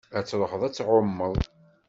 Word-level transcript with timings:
Ad 0.17 0.25
truḥeḍ 0.25 0.61
ad 0.63 0.73
tɛummeḍ? 0.73 1.35